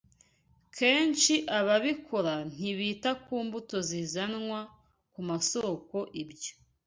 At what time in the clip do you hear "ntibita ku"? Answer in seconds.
2.53-3.35